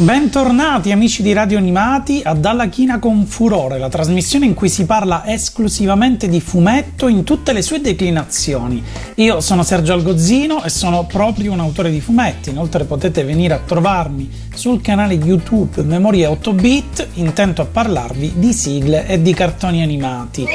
Bentornati 0.00 0.92
amici 0.92 1.22
di 1.22 1.34
Radio 1.34 1.58
Animati 1.58 2.22
a 2.24 2.32
Dalla 2.32 2.70
China 2.70 2.98
con 2.98 3.26
Furore, 3.26 3.78
la 3.78 3.90
trasmissione 3.90 4.46
in 4.46 4.54
cui 4.54 4.70
si 4.70 4.86
parla 4.86 5.26
esclusivamente 5.26 6.26
di 6.26 6.40
fumetto 6.40 7.06
in 7.06 7.22
tutte 7.22 7.52
le 7.52 7.60
sue 7.60 7.82
declinazioni. 7.82 8.82
Io 9.16 9.42
sono 9.42 9.62
Sergio 9.62 9.92
Algozzino 9.92 10.64
e 10.64 10.70
sono 10.70 11.04
proprio 11.04 11.52
un 11.52 11.60
autore 11.60 11.90
di 11.90 12.00
fumetti, 12.00 12.48
inoltre 12.48 12.84
potete 12.84 13.24
venire 13.24 13.52
a 13.52 13.60
trovarmi 13.62 14.30
sul 14.54 14.80
canale 14.80 15.12
YouTube 15.12 15.82
Memorie 15.82 16.24
8 16.24 16.52
bit, 16.54 17.08
intento 17.14 17.60
a 17.60 17.66
parlarvi 17.66 18.32
di 18.36 18.54
sigle 18.54 19.06
e 19.06 19.20
di 19.20 19.34
cartoni 19.34 19.82
animati. 19.82 20.46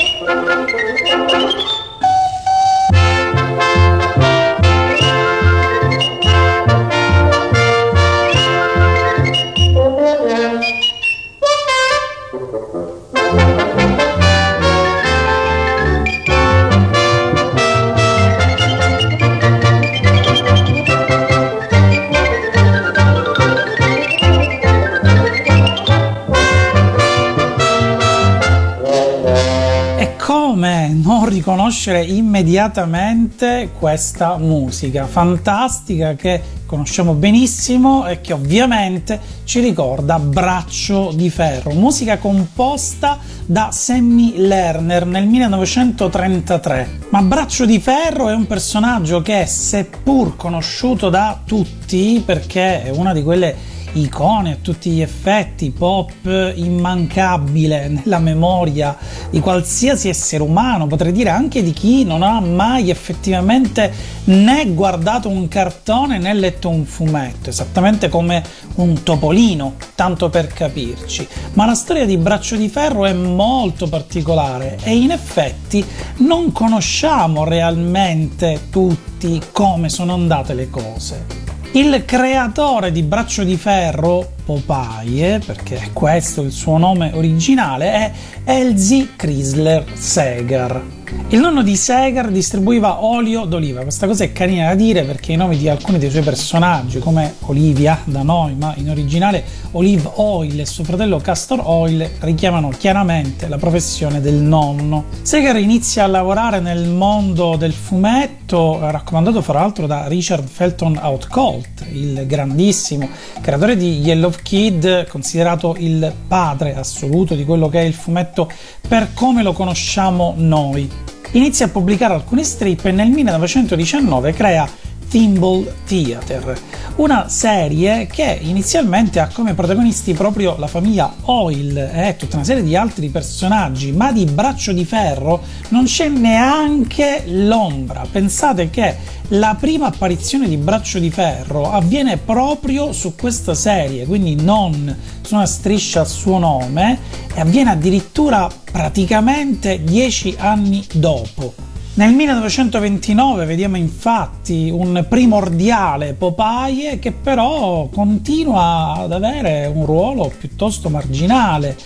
Riconoscere 31.65 32.03
immediatamente 32.03 33.71
questa 33.79 34.37
musica 34.37 35.07
fantastica 35.07 36.13
che 36.13 36.39
conosciamo 36.67 37.13
benissimo 37.13 38.05
e 38.05 38.21
che 38.21 38.33
ovviamente 38.33 39.19
ci 39.45 39.61
ricorda 39.61 40.19
Braccio 40.19 41.11
di 41.15 41.31
Ferro, 41.31 41.71
musica 41.71 42.19
composta 42.19 43.17
da 43.47 43.69
Sammy 43.71 44.33
Lerner 44.37 45.07
nel 45.07 45.25
1933. 45.25 46.99
Ma 47.09 47.23
Braccio 47.23 47.65
di 47.65 47.79
Ferro 47.79 48.29
è 48.29 48.33
un 48.33 48.45
personaggio 48.45 49.23
che 49.23 49.47
seppur 49.47 50.35
conosciuto 50.35 51.09
da 51.09 51.41
tutti 51.43 52.21
perché 52.23 52.83
è 52.83 52.89
una 52.91 53.11
di 53.11 53.23
quelle 53.23 53.55
icone 53.95 54.53
a 54.53 54.57
tutti 54.61 54.89
gli 54.89 55.01
effetti, 55.01 55.71
pop 55.71 56.11
immancabile 56.55 57.87
nella 57.87 58.19
memoria 58.19 58.97
di 59.29 59.39
qualsiasi 59.39 60.09
essere 60.09 60.43
umano, 60.43 60.87
potrei 60.87 61.11
dire 61.11 61.29
anche 61.29 61.63
di 61.63 61.71
chi 61.71 62.03
non 62.03 62.23
ha 62.23 62.39
mai 62.39 62.89
effettivamente 62.89 63.91
né 64.25 64.65
guardato 64.73 65.29
un 65.29 65.47
cartone 65.47 66.17
né 66.17 66.33
letto 66.33 66.69
un 66.69 66.85
fumetto, 66.85 67.49
esattamente 67.49 68.09
come 68.09 68.43
un 68.75 69.03
topolino, 69.03 69.75
tanto 69.95 70.29
per 70.29 70.47
capirci. 70.47 71.27
Ma 71.53 71.65
la 71.65 71.75
storia 71.75 72.05
di 72.05 72.17
Braccio 72.17 72.55
di 72.55 72.69
Ferro 72.69 73.05
è 73.05 73.13
molto 73.13 73.87
particolare 73.87 74.77
e 74.83 74.95
in 74.95 75.11
effetti 75.11 75.83
non 76.17 76.51
conosciamo 76.51 77.43
realmente 77.43 78.67
tutti 78.69 79.41
come 79.51 79.89
sono 79.89 80.13
andate 80.13 80.53
le 80.53 80.69
cose. 80.69 81.44
Il 81.75 82.05
creatore 82.05 82.89
di 82.89 83.03
Braccio 83.03 83.43
di 83.43 83.57
Ferro, 83.57 84.34
Popeye, 84.45 85.39
perché 85.39 85.77
è 85.77 85.89
questo 85.91 86.41
il 86.43 86.51
suo 86.51 86.77
nome 86.77 87.11
originale, 87.13 87.91
è 87.91 88.11
Elsie 88.43 89.15
Chrysler 89.15 89.83
Segar. 89.93 90.93
Il 91.29 91.39
nonno 91.39 91.61
di 91.61 91.75
Segar 91.75 92.29
distribuiva 92.29 93.03
olio 93.03 93.45
d'oliva, 93.45 93.81
questa 93.81 94.07
cosa 94.07 94.23
è 94.23 94.31
carina 94.31 94.67
da 94.67 94.75
dire 94.75 95.03
perché 95.03 95.33
i 95.33 95.35
nomi 95.35 95.57
di 95.57 95.69
alcuni 95.69 95.97
dei 95.97 96.09
suoi 96.09 96.23
personaggi, 96.23 96.99
come 96.99 97.35
Olivia 97.41 97.99
da 98.05 98.23
noi, 98.23 98.55
ma 98.55 98.73
in 98.77 98.89
originale 98.89 99.43
Olive 99.71 100.09
Oil 100.15 100.59
e 100.59 100.65
suo 100.65 100.83
fratello 100.83 101.17
Castor 101.17 101.61
Oil, 101.63 102.09
richiamano 102.19 102.69
chiaramente 102.69 103.47
la 103.47 103.57
professione 103.57 104.19
del 104.19 104.35
nonno. 104.35 105.05
Segar 105.21 105.57
inizia 105.57 106.03
a 106.03 106.07
lavorare 106.07 106.59
nel 106.59 106.87
mondo 106.87 107.55
del 107.55 107.73
fumetto, 107.73 108.79
raccomandato 108.79 109.41
fra 109.41 109.59
l'altro 109.59 109.87
da 109.87 110.07
Richard 110.07 110.47
Felton 110.47 110.99
Outcolt, 111.01 111.85
il 111.91 112.25
grandissimo 112.25 113.07
creatore 113.41 113.75
di 113.77 113.99
Yellow 113.99 114.31
Kid, 114.41 115.07
considerato 115.07 115.75
il 115.79 116.13
padre 116.27 116.75
assoluto 116.75 117.35
di 117.35 117.45
quello 117.45 117.69
che 117.69 117.79
è 117.79 117.83
il 117.83 117.93
fumetto 117.93 118.49
per 118.87 119.13
come 119.13 119.43
lo 119.43 119.53
conosciamo 119.53 120.33
noi. 120.37 120.89
Inizia 121.31 121.65
a 121.65 121.69
pubblicare 121.69 122.13
alcune 122.13 122.43
strip 122.43 122.85
e 122.85 122.91
nel 122.91 123.09
1919 123.09 124.33
crea 124.33 124.67
Thimble 125.15 125.73
Theater, 125.85 126.59
una 126.97 127.29
serie 127.29 128.05
che 128.05 128.37
inizialmente 128.41 129.21
ha 129.21 129.29
come 129.31 129.53
protagonisti 129.53 130.11
proprio 130.13 130.57
la 130.57 130.67
famiglia 130.67 131.09
Oil 131.21 131.77
e 131.77 132.17
tutta 132.17 132.35
una 132.35 132.43
serie 132.43 132.63
di 132.63 132.75
altri 132.75 133.07
personaggi, 133.07 133.93
ma 133.93 134.11
di 134.11 134.25
Braccio 134.25 134.73
di 134.73 134.83
Ferro 134.83 135.41
non 135.69 135.85
c'è 135.85 136.09
neanche 136.09 137.23
l'ombra. 137.27 138.05
Pensate 138.11 138.69
che 138.69 138.97
la 139.29 139.55
prima 139.57 139.85
apparizione 139.85 140.49
di 140.49 140.57
Braccio 140.57 140.99
di 140.99 141.09
Ferro 141.09 141.71
avviene 141.71 142.17
proprio 142.17 142.91
su 142.91 143.15
questa 143.15 143.53
serie, 143.53 144.05
quindi 144.05 144.35
non 144.35 144.93
su 145.21 145.33
una 145.33 145.45
striscia 145.45 146.01
a 146.01 146.05
suo 146.05 146.39
nome, 146.39 146.99
e 147.33 147.39
avviene 147.39 147.69
addirittura 147.69 148.49
praticamente 148.69 149.81
dieci 149.81 150.35
anni 150.37 150.85
dopo. 150.91 151.74
Nel 151.97 152.13
1929 152.13 153.45
vediamo 153.45 153.77
infatti 153.77 154.69
un 154.69 155.05
primordiale 155.07 156.11
Popeye 156.11 156.99
che 156.99 157.13
però 157.13 157.87
continua 157.87 158.95
ad 158.95 159.13
avere 159.13 159.71
un 159.73 159.85
ruolo 159.85 160.29
piuttosto 160.37 160.89
marginale, 160.89 161.77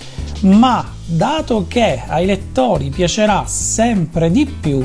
ma 0.42 0.84
dato 1.06 1.66
che 1.68 2.02
ai 2.08 2.26
lettori 2.26 2.90
piacerà 2.90 3.44
sempre 3.46 4.32
di 4.32 4.48
più, 4.48 4.84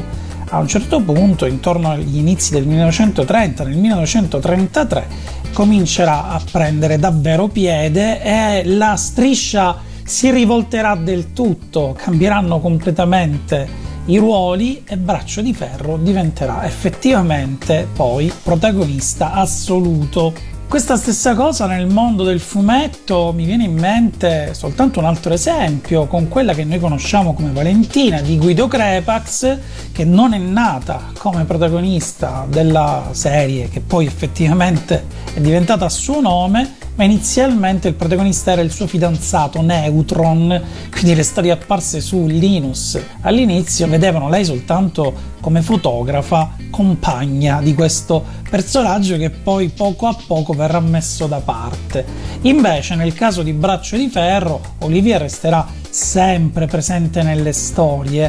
a 0.51 0.59
un 0.59 0.69
certo 0.69 1.01
punto, 1.01 1.47
intorno 1.47 1.89
agli 1.89 2.19
inizi 2.19 2.53
del 2.53 2.67
1930, 2.67 3.65
nel 3.65 3.79
1933, 3.79 5.07
comincerà 5.55 6.29
a 6.29 6.41
prendere 6.53 6.99
davvero 6.99 7.49
piede 7.49 8.23
e 8.23 8.65
la 8.67 8.95
striscia 8.97 9.75
si 10.05 10.31
rivolterà 10.31 10.97
del 10.97 11.33
tutto, 11.33 11.97
cambieranno 11.99 12.61
completamente 12.61 13.84
i 14.07 14.19
ruoli 14.19 14.83
e 14.87 14.99
Braccio 14.99 15.41
di 15.41 15.55
Ferro 15.55 15.97
diventerà 15.97 16.65
effettivamente 16.67 17.89
poi 17.91 18.31
protagonista 18.43 19.33
assoluto. 19.33 20.53
Questa 20.69 20.97
stessa 20.97 21.35
cosa 21.35 21.67
nel 21.67 21.87
mondo 21.87 22.25
del 22.25 22.41
fumetto 22.41 23.33
mi 23.33 23.45
viene 23.45 23.65
in 23.65 23.79
mente 23.79 24.53
soltanto 24.53 24.99
un 24.99 25.05
altro 25.05 25.33
esempio 25.33 26.07
con 26.07 26.29
quella 26.29 26.53
che 26.53 26.65
noi 26.65 26.81
conosciamo 26.81 27.33
come 27.33 27.53
Valentina 27.53 28.21
di 28.21 28.37
Guido 28.37 28.67
Crepax 28.67 29.59
che 29.93 30.05
non 30.05 30.35
è 30.35 30.39
nata 30.39 31.13
come 31.17 31.45
protagonista 31.45 32.45
della 32.49 33.11
serie 33.13 33.69
che 33.69 33.81
poi 33.81 34.07
effettivamente 34.07 35.07
è 35.33 35.41
diventata 35.41 35.85
a 35.85 35.91
suo 35.91 36.21
nome 36.21 36.83
ma 36.97 37.05
inizialmente 37.05 37.89
il 37.89 37.95
protagonista 37.95 38.53
era 38.53 38.61
il 38.61 38.71
suo 38.71 38.87
fidanzato 38.87 39.61
Neutron, 39.61 40.63
quindi 40.91 41.15
le 41.15 41.23
storie 41.23 41.51
apparse 41.51 42.01
su 42.01 42.27
Linus 42.27 43.01
all'inizio 43.23 43.89
vedevano 43.89 44.29
lei 44.29 44.45
soltanto 44.45 45.33
come 45.41 45.61
fotografa 45.61 46.57
compagna 46.71 47.61
di 47.61 47.75
questo 47.75 48.25
personaggio 48.49 49.17
che 49.17 49.31
poi 49.31 49.69
poco 49.69 50.07
a 50.07 50.17
poco 50.27 50.53
verrà 50.53 50.81
messo 50.81 51.27
da 51.27 51.41
parte. 51.41 52.05
Invece 52.43 52.95
nel 52.95 53.15
caso 53.15 53.43
di 53.43 53.53
Braccio 53.53 53.97
di 53.97 54.09
Ferro, 54.09 54.61
Olivia 54.79 55.19
resterà 55.19 55.67
sempre 55.95 56.67
presente 56.67 57.23
nelle 57.23 57.53
storie, 57.53 58.29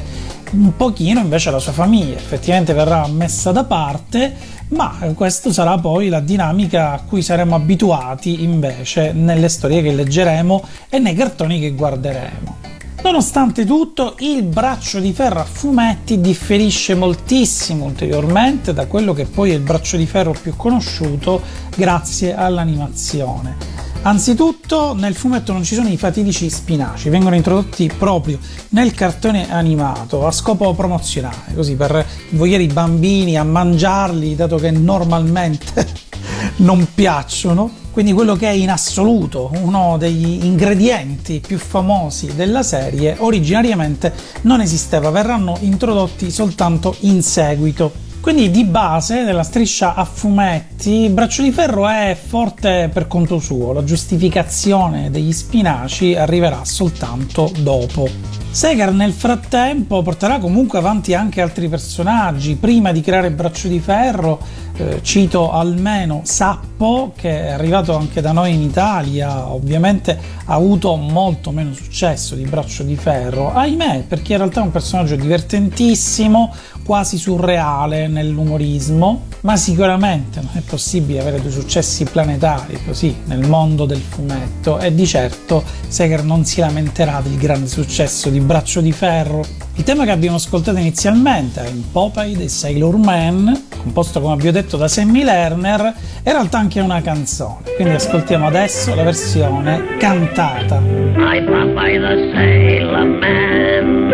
un 0.52 0.76
pochino 0.76 1.20
invece 1.20 1.50
la 1.50 1.58
sua 1.58 1.72
famiglia 1.72 2.16
effettivamente 2.16 2.74
verrà 2.74 3.08
messa 3.08 3.52
da 3.52 3.64
parte 3.64 4.54
ma 4.70 4.96
questa 5.16 5.52
sarà 5.52 5.76
poi 5.80 6.10
la 6.10 6.20
dinamica 6.20 6.92
a 6.92 7.02
cui 7.02 7.24
saremo 7.24 7.56
abituati 7.56 8.44
invece 8.44 9.14
nelle 9.14 9.50
storie 9.50 9.82
che 9.82 9.94
leggeremo 9.94 10.64
e 10.90 11.00
nei 11.00 11.16
cartoni 11.16 11.60
che 11.60 11.72
guarderemo. 11.72 12.74
Nonostante 13.02 13.66
tutto, 13.66 14.16
il 14.20 14.44
braccio 14.44 15.00
di 15.00 15.14
ferro 15.14 15.40
a 15.40 15.44
fumetti 15.44 16.22
differisce 16.22 16.96
moltissimo 16.96 17.86
ulteriormente 17.86 18.74
da 18.74 18.86
quello 18.86 19.14
che 19.14 19.26
poi 19.26 19.52
è 19.52 19.54
il 19.54 19.62
braccio 19.62 19.98
di 19.98 20.06
ferro 20.06 20.36
più 20.40 20.56
conosciuto 20.56 21.42
grazie 21.76 22.36
all'animazione. 22.36 23.75
Anzitutto 24.06 24.94
nel 24.94 25.16
fumetto 25.16 25.52
non 25.52 25.64
ci 25.64 25.74
sono 25.74 25.90
i 25.90 25.98
fatidici 25.98 26.48
spinaci, 26.48 27.10
vengono 27.10 27.34
introdotti 27.34 27.92
proprio 27.98 28.38
nel 28.70 28.94
cartone 28.94 29.52
animato 29.52 30.28
a 30.28 30.32
scopo 30.32 30.76
promozionale, 30.76 31.56
così 31.56 31.74
per 31.74 32.06
invogliare 32.30 32.62
i 32.62 32.68
bambini 32.68 33.36
a 33.36 33.44
mangiarli, 33.44 34.36
dato 34.36 34.58
che 34.58 34.70
normalmente 34.70 35.88
non 36.58 36.88
piacciono. 36.94 37.84
Quindi 37.90 38.14
quello 38.14 38.36
che 38.36 38.48
è 38.48 38.52
in 38.52 38.70
assoluto 38.70 39.50
uno 39.56 39.96
degli 39.98 40.46
ingredienti 40.46 41.40
più 41.40 41.58
famosi 41.58 42.36
della 42.36 42.62
serie 42.62 43.16
originariamente 43.18 44.14
non 44.42 44.62
esisteva, 44.62 45.10
verranno 45.10 45.58
introdotti 45.62 46.30
soltanto 46.30 46.96
in 47.00 47.24
seguito. 47.24 48.05
Quindi 48.26 48.50
di 48.50 48.64
base 48.64 49.24
della 49.24 49.44
striscia 49.44 49.94
a 49.94 50.04
fumetti, 50.04 51.10
Braccio 51.10 51.44
di 51.44 51.52
Ferro 51.52 51.88
è 51.88 52.18
forte 52.20 52.90
per 52.92 53.06
conto 53.06 53.38
suo, 53.38 53.72
la 53.72 53.84
giustificazione 53.84 55.12
degli 55.12 55.32
spinaci 55.32 56.16
arriverà 56.16 56.66
soltanto 56.66 57.52
dopo. 57.60 58.45
Segar 58.56 58.94
nel 58.94 59.12
frattempo 59.12 60.02
porterà 60.02 60.40
comunque 60.40 60.78
avanti 60.78 61.14
anche 61.14 61.42
altri 61.42 61.68
personaggi, 61.68 62.56
prima 62.56 62.94
di 62.94 63.02
creare 63.02 63.30
Braccio 63.30 63.68
di 63.68 63.82
Ferro 63.82 64.40
eh, 64.78 65.00
cito 65.02 65.52
almeno 65.52 66.22
Sappo 66.24 67.14
che 67.16 67.48
è 67.48 67.52
arrivato 67.52 67.96
anche 67.96 68.22
da 68.22 68.32
noi 68.32 68.54
in 68.54 68.62
Italia, 68.62 69.52
ovviamente 69.52 70.18
ha 70.46 70.54
avuto 70.54 70.96
molto 70.96 71.52
meno 71.52 71.74
successo 71.74 72.36
di 72.36 72.44
Braccio 72.44 72.84
di 72.84 72.96
Ferro, 72.96 73.54
ahimè 73.54 74.04
perché 74.08 74.34
in 74.34 74.40
realtà 74.40 74.62
è 74.62 74.64
un 74.64 74.72
personaggio 74.72 75.16
divertentissimo, 75.16 76.54
quasi 76.84 77.18
surreale 77.18 78.08
nell'umorismo, 78.08 79.24
ma 79.42 79.56
sicuramente 79.56 80.40
non 80.42 80.52
è 80.54 80.62
possibile 80.62 81.20
avere 81.20 81.42
due 81.42 81.52
successi 81.52 82.04
planetari 82.04 82.80
così 82.86 83.16
nel 83.26 83.48
mondo 83.48 83.86
del 83.86 84.02
fumetto. 84.02 84.78
E 84.80 84.94
di 84.94 85.08
certo 85.08 85.64
Seger 85.88 86.24
non 86.24 86.46
si 86.46 86.60
lamenterà 86.60 87.22
del 87.22 87.38
grande 87.38 87.68
successo 87.68 88.30
di 88.30 88.40
Braccio 88.46 88.80
di 88.80 88.92
Ferro. 88.92 89.44
Il 89.76 89.84
tema 89.84 90.06
che 90.06 90.12
abbiamo 90.12 90.36
ascoltato 90.36 90.78
inizialmente 90.78 91.68
in 91.68 91.84
Popeye 91.92 92.38
dei 92.38 92.48
Sailor 92.48 92.96
Man, 92.96 93.66
composto 93.82 94.22
come 94.22 94.36
vi 94.38 94.48
ho 94.48 94.52
detto 94.52 94.78
da 94.78 94.88
Sammy 94.88 95.24
Lerner, 95.24 95.82
è 96.22 96.30
in 96.30 96.32
realtà 96.32 96.60
anche 96.60 96.80
una 96.80 97.02
canzone, 97.02 97.74
quindi 97.76 97.96
ascoltiamo 97.96 98.46
adesso 98.46 98.94
la 98.94 99.04
versione 99.04 99.98
cantata. 99.98 100.78
I 100.78 101.44
Popeye 101.44 102.00
the 102.00 102.32
Sailor 102.34 103.06
Man, 103.06 104.12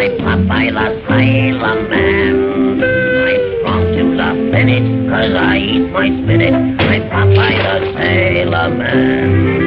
I 0.00 0.10
Popeye 0.20 0.72
the 0.72 1.02
Sailor 1.06 1.88
Man, 1.88 2.82
I 3.26 3.38
strong 3.60 3.84
to 3.96 4.16
the 4.16 4.50
finish, 4.52 5.08
cause 5.08 5.32
I 5.32 5.56
eat 5.58 5.90
my 5.92 6.08
spinach, 6.22 6.80
I 6.80 7.00
Popeye 7.08 7.62
the 7.62 7.92
Sailor 7.96 8.68
Man. 8.68 9.59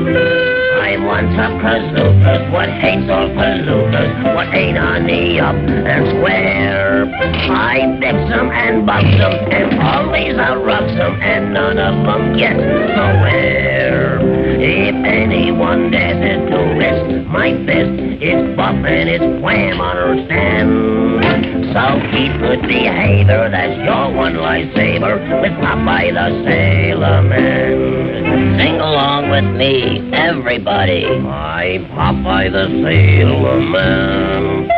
One 1.14 1.30
top 1.36 1.62
kazookas, 1.62 2.52
what 2.52 2.70
hates 2.82 3.08
all 3.08 3.30
palookas, 3.38 4.34
what 4.34 4.48
ain't 4.52 4.80
on 4.80 5.06
the 5.06 5.40
up 5.42 5.54
and 5.54 6.08
square. 6.10 7.06
I 7.54 8.00
fix 8.02 8.18
them 8.34 8.50
and 8.50 8.84
bust 8.84 9.06
them, 9.22 9.34
and 9.54 9.80
always 9.80 10.36
I 10.36 10.56
rub 10.56 10.88
them, 10.88 11.22
and 11.22 11.54
none 11.54 11.78
of 11.78 12.04
them 12.04 12.36
get 12.36 12.58
nowhere. 12.58 14.18
If 14.58 14.96
anyone 15.06 15.92
dares 15.92 16.50
to 16.50 16.58
risk 16.82 17.28
my 17.30 17.52
fist, 17.68 17.94
it's 18.20 18.58
buff 18.58 18.74
and 18.74 19.08
it's 19.08 19.44
wham, 19.44 19.82
understand? 19.82 21.33
So 21.74 22.00
keep 22.12 22.38
good 22.38 22.62
behavior, 22.62 23.50
that's 23.50 23.76
your 23.84 24.14
one 24.14 24.36
lifesaver, 24.36 25.42
with 25.42 25.54
Popeye 25.54 26.14
the 26.14 26.46
Sailor 26.46 27.24
Man. 27.24 28.60
Sing 28.60 28.76
along 28.80 29.32
with 29.32 29.58
me, 29.58 30.14
everybody. 30.14 31.04
I'm 31.04 31.86
Popeye 31.90 32.52
the 32.52 32.68
Sailor 32.86 33.60
Man. 33.60 34.70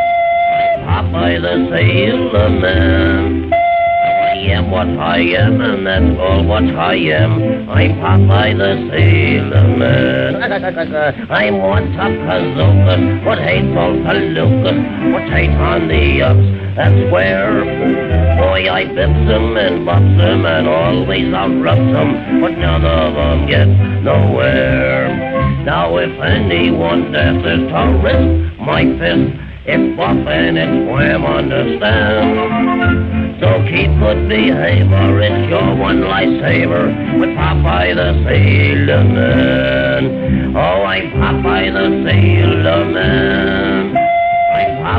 Popeye 0.88 1.42
the 1.42 1.68
Sailor 1.68 2.48
Man. 2.48 3.52
I 3.52 4.52
am 4.56 4.70
what 4.70 4.88
I 4.88 5.18
am, 5.18 5.60
and 5.60 5.86
that's 5.86 6.18
all 6.18 6.46
what 6.46 6.64
I 6.64 6.94
am. 6.94 7.68
I'm 7.68 7.92
Popeye 8.00 8.56
the 8.56 8.88
Sailor 8.90 9.76
Man. 9.76 11.30
I'm 11.30 11.58
one 11.58 11.92
top 11.92 12.10
kazookas, 12.24 13.22
what 13.26 13.38
hates 13.38 13.76
all 13.76 13.92
palookas, 14.00 15.12
what 15.12 15.28
hates 15.28 15.52
on 15.60 15.88
the 15.88 16.22
ups 16.22 16.55
and 16.78 17.10
where. 17.10 17.64
Boy, 18.36 18.68
I 18.70 18.84
bips 18.84 19.26
them 19.26 19.56
and 19.56 19.86
bops 19.86 20.16
them 20.18 20.44
and 20.44 20.68
always 20.68 21.26
outrubs 21.32 21.92
them, 21.92 22.40
but 22.40 22.52
none 22.58 22.84
of 22.84 23.14
them 23.14 23.46
get 23.46 23.66
nowhere. 24.02 25.08
Now 25.64 25.96
if 25.96 26.20
anyone 26.20 27.12
dares 27.12 27.42
to 27.42 27.98
risk 28.04 28.58
my 28.60 28.84
fist, 28.98 29.32
it's 29.68 29.98
and 29.98 30.58
it's 30.58 30.90
wham, 30.90 31.24
understand? 31.24 32.36
So 33.40 33.48
keep 33.68 33.90
good 33.98 34.28
behavior, 34.28 35.20
it's 35.20 35.48
your 35.50 35.74
one 35.74 36.02
lifesaver 36.02 37.18
with 37.18 37.30
Popeye 37.30 37.94
the 37.96 38.12
Sailor 38.24 39.04
Man. 39.04 40.56
Oh, 40.56 40.84
I'm 40.84 41.10
Popeye 41.12 41.72
the 41.72 41.86
Sailor 42.08 42.84
Man. 42.92 43.45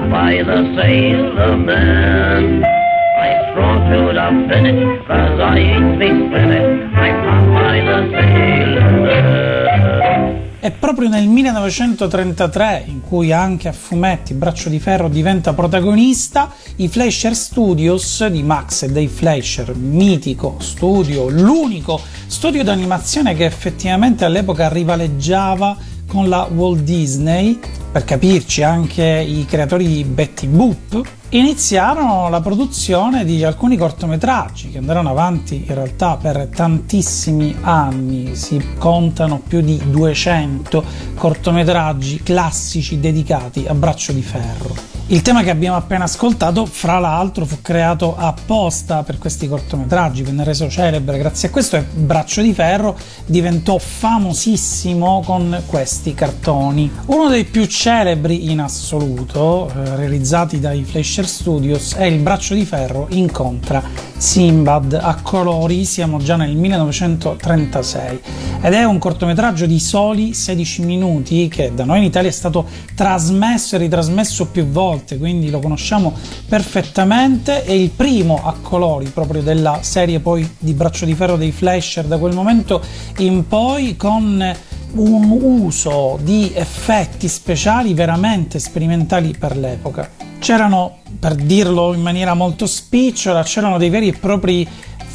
Popeye 0.07 0.43
the 0.45 0.73
Sailor 0.75 1.57
Man. 1.57 2.63
I'm 2.63 3.51
strong 3.51 3.89
to 3.91 4.13
the 4.13 4.27
finish, 4.47 5.05
cause 5.05 5.39
I 5.39 5.59
eat 5.59 5.97
me 5.97 6.07
spinach. 6.07 6.95
I'm 6.95 7.15
Popeye 7.25 7.83
the 7.83 7.97
Sailor 8.15 8.91
Man. 9.01 10.45
È 10.59 10.71
proprio 10.71 11.09
nel 11.09 11.27
1933, 11.27 12.85
in 12.87 13.01
cui 13.01 13.33
anche 13.33 13.67
a 13.67 13.73
fumetti 13.73 14.33
Braccio 14.33 14.69
di 14.69 14.79
Ferro 14.79 15.09
diventa 15.09 15.53
protagonista, 15.53 16.53
i 16.77 16.87
Fleischer 16.87 17.35
Studios 17.35 18.25
di 18.27 18.43
Max 18.43 18.83
e 18.83 18.89
dei 18.89 19.07
Fleischer, 19.07 19.75
mitico 19.75 20.55
studio, 20.59 21.27
l'unico 21.27 21.99
studio 22.27 22.63
d'animazione 22.63 23.35
che 23.35 23.45
effettivamente 23.45 24.23
all'epoca 24.23 24.69
rivaleggiava 24.69 25.77
con 26.07 26.29
la 26.29 26.47
Walt 26.51 26.81
Disney, 26.81 27.59
per 27.91 28.03
capirci 28.03 28.63
anche 28.63 29.03
i 29.03 29.45
creatori 29.45 29.87
di 29.87 30.03
Betty 30.03 30.47
Boop, 30.47 31.01
iniziarono 31.29 32.29
la 32.29 32.39
produzione 32.39 33.25
di 33.25 33.43
alcuni 33.43 33.75
cortometraggi 33.75 34.69
che 34.71 34.77
andarono 34.77 35.09
avanti 35.09 35.65
in 35.67 35.73
realtà 35.73 36.15
per 36.15 36.47
tantissimi 36.53 37.55
anni, 37.61 38.35
si 38.35 38.75
contano 38.77 39.41
più 39.45 39.61
di 39.61 39.81
200 39.89 40.83
cortometraggi 41.15 42.23
classici 42.23 42.99
dedicati 42.99 43.65
a 43.67 43.73
Braccio 43.73 44.13
di 44.13 44.21
Ferro. 44.21 44.96
Il 45.09 45.21
tema 45.21 45.41
che 45.41 45.49
abbiamo 45.49 45.77
appena 45.77 46.03
ascoltato, 46.03 46.65
fra 46.65 46.99
l'altro, 46.99 47.45
fu 47.45 47.61
creato 47.61 48.17
apposta 48.17 49.03
per 49.03 49.17
questi 49.17 49.47
cortometraggi, 49.47 50.21
venne 50.21 50.43
reso 50.43 50.69
celebre 50.69 51.17
grazie 51.17 51.47
a 51.47 51.51
questo 51.51 51.77
e 51.77 51.85
Braccio 51.93 52.41
di 52.41 52.53
Ferro 52.53 52.97
diventò 53.25 53.77
famosissimo 53.77 55.21
con 55.23 55.63
questi 55.65 56.13
cartoni. 56.13 56.91
Uno 57.05 57.29
dei 57.29 57.45
più 57.45 57.63
celebri 57.67 58.51
in 58.51 58.59
assoluto, 58.59 59.69
eh, 59.69 59.95
realizzati 59.95 60.59
dai 60.59 60.83
Fleischer 60.83 61.25
Studios, 61.25 61.93
è 61.93 62.03
Il 62.03 62.19
Braccio 62.19 62.53
di 62.53 62.65
Ferro 62.65 63.07
incontra 63.11 63.81
Simbad 64.19 64.97
a 64.99 65.19
colori, 65.21 65.85
siamo 65.85 66.17
già 66.17 66.35
nel 66.35 66.55
1936 66.55 68.21
ed 68.61 68.73
è 68.73 68.83
un 68.83 68.97
cortometraggio 68.97 69.67
di 69.67 69.79
soli 69.79 70.33
16 70.33 70.81
minuti 70.81 71.47
che 71.47 71.71
da 71.71 71.85
noi 71.85 71.99
in 71.99 72.05
Italia 72.05 72.29
è 72.29 72.33
stato 72.33 72.65
trasmesso 72.95 73.75
e 73.75 73.79
ritrasmesso 73.79 74.47
più 74.47 74.65
volte 74.65 75.19
quindi 75.19 75.51
lo 75.51 75.59
conosciamo 75.59 76.15
perfettamente. 76.49 77.63
È 77.63 77.71
il 77.71 77.91
primo 77.91 78.41
a 78.43 78.55
colori 78.59 79.07
proprio 79.09 79.43
della 79.43 79.79
serie 79.81 80.19
poi 80.19 80.49
di 80.57 80.73
Braccio 80.73 81.05
di 81.05 81.13
Ferro 81.13 81.37
dei 81.37 81.51
Flasher 81.51 82.05
da 82.05 82.17
quel 82.17 82.33
momento 82.33 82.81
in 83.17 83.47
poi 83.47 83.95
con 83.95 84.55
un 84.93 85.39
uso 85.41 86.17
di 86.23 86.51
effetti 86.55 87.27
speciali 87.27 87.93
veramente 87.93 88.57
sperimentali 88.57 89.35
per 89.37 89.55
l'epoca. 89.55 90.26
C'erano, 90.39 90.97
per 91.19 91.35
dirlo 91.35 91.93
in 91.93 92.01
maniera 92.01 92.33
molto 92.33 92.65
spicciola, 92.65 93.43
c'erano 93.43 93.77
dei 93.77 93.89
veri 93.89 94.09
e 94.09 94.13
propri 94.13 94.67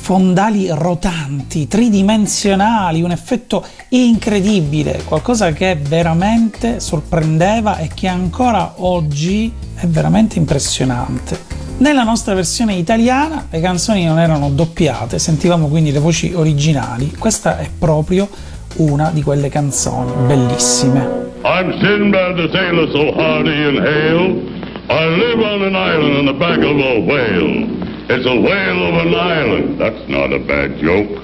fondali 0.02 0.66
rotanti, 0.68 1.68
tridimensionali, 1.68 3.02
un 3.02 3.12
effetto 3.12 3.64
incredibile, 3.90 5.02
qualcosa 5.04 5.52
che 5.52 5.76
veramente 5.80 6.80
sorprendeva 6.80 7.78
e 7.78 7.88
che 7.94 8.08
ancora 8.08 8.74
oggi 8.78 9.52
è 9.76 9.86
veramente 9.86 10.38
impressionante. 10.38 11.38
Nella 11.78 12.02
nostra 12.02 12.34
versione 12.34 12.74
italiana 12.74 13.46
le 13.48 13.60
canzoni 13.60 14.04
non 14.04 14.18
erano 14.18 14.50
doppiate, 14.50 15.20
sentivamo 15.20 15.68
quindi 15.68 15.92
le 15.92 16.00
voci 16.00 16.32
originali. 16.34 17.12
Questa 17.16 17.58
è 17.58 17.68
proprio 17.78 18.28
una 18.76 19.10
di 19.12 19.22
quelle 19.22 19.48
canzoni 19.48 20.12
bellissime. 20.26 21.30
I'm 21.44 21.72
Sinbad 21.80 22.36
the 22.36 22.48
sailor 22.52 22.90
so 22.90 23.12
hardy 23.16 23.64
and 23.64 23.78
hale. 23.78 24.51
I 24.88 25.04
live 25.06 25.40
on 25.40 25.62
an 25.62 25.76
island 25.76 26.16
in 26.18 26.26
the 26.26 26.32
back 26.32 26.58
of 26.58 26.76
a 26.76 27.00
whale. 27.00 27.82
It's 28.10 28.26
a 28.26 28.40
whale 28.40 28.82
of 28.88 29.06
an 29.06 29.14
island. 29.14 29.80
That's 29.80 30.08
not 30.08 30.32
a 30.32 30.38
bad 30.38 30.78
joke. 30.78 31.22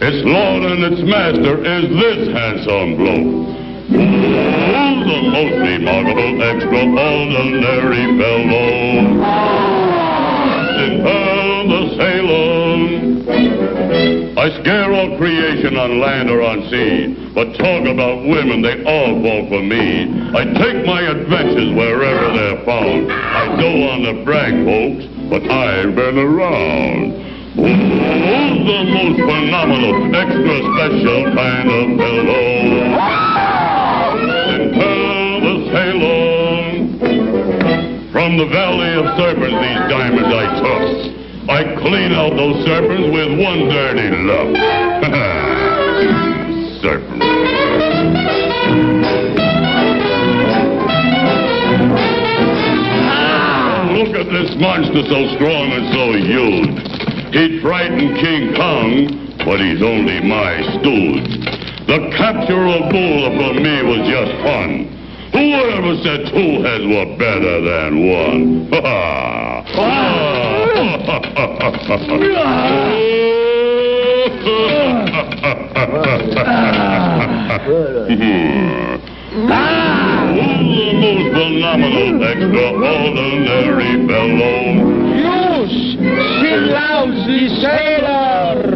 Its 0.00 0.24
lord 0.24 0.62
and 0.62 0.84
its 0.84 1.02
master 1.02 1.58
is 1.60 1.88
this 1.90 2.32
handsome 2.32 2.96
bloke. 2.96 3.56
Who's 3.90 5.04
the 5.06 5.20
most 5.28 5.56
remarkable, 5.58 6.40
extraordinary 6.40 8.18
fellow? 8.18 9.69
I 14.40 14.48
scare 14.62 14.90
all 14.94 15.18
creation 15.18 15.76
on 15.76 16.00
land 16.00 16.30
or 16.30 16.40
on 16.40 16.64
sea, 16.72 17.12
but 17.34 17.52
talk 17.60 17.84
about 17.84 18.24
women, 18.24 18.62
they 18.62 18.82
all 18.88 19.20
fall 19.20 19.44
for 19.52 19.60
me. 19.60 20.08
I 20.32 20.48
take 20.56 20.80
my 20.86 21.02
adventures 21.02 21.76
wherever 21.76 22.32
they're 22.32 22.64
found. 22.64 23.12
I 23.12 23.52
don't 23.60 23.80
want 23.84 24.08
to 24.08 24.24
brag, 24.24 24.64
folks, 24.64 25.04
but 25.28 25.44
I've 25.44 25.94
been 25.94 26.16
around. 26.16 27.20
Who's 27.52 28.64
the 28.64 28.80
most 28.88 29.20
phenomenal, 29.20 30.08
extra 30.08 30.56
special 30.72 31.36
kind 31.36 31.68
of 31.68 32.00
fellow? 32.00 32.40
The 35.44 35.60
from 38.10 38.38
the 38.38 38.46
Valley 38.46 38.94
of 38.96 39.04
Serpents, 39.20 39.52
these 39.52 39.84
diamonds 39.92 40.32
I 40.32 40.60
took. 40.62 41.19
I 41.50 41.64
clean 41.82 42.12
out 42.12 42.36
those 42.36 42.64
serpents 42.64 43.10
with 43.10 43.36
one 43.36 43.68
dirty 43.68 44.08
look. 44.22 44.54
Serpent. 46.80 47.22
Ah, 53.10 53.90
look 53.98 54.14
at 54.14 54.30
this 54.30 54.54
monster 54.62 55.02
so 55.10 55.26
strong 55.34 55.72
and 55.74 55.90
so 55.92 56.12
huge. 56.22 56.70
He'd 57.34 57.58
frighten 57.60 58.14
King 58.14 58.54
Kong, 58.54 59.10
but 59.44 59.58
he's 59.58 59.82
only 59.82 60.20
my 60.22 60.62
stooge. 60.78 61.34
The 61.88 62.10
capture 62.16 62.62
of 62.68 62.90
Bula 62.94 63.30
for 63.34 63.54
me 63.58 63.82
was 63.82 64.06
just 64.06 64.30
fun. 64.46 64.86
Whoever 65.32 65.96
said 66.02 66.26
two 66.30 66.62
heads 66.62 66.84
were 66.86 67.06
better 67.18 67.60
than 67.60 68.06
one? 68.06 68.68
Ha 68.72 69.64
ah. 69.74 69.74
the 69.74 70.59
most 81.00 81.28
phenomenal, 81.32 82.22
extraordinary 82.22 83.92
fellow. 84.06 84.60
Use, 85.60 85.76
she 86.40 86.52
lousy 86.72 87.42
sailor. 87.60 88.70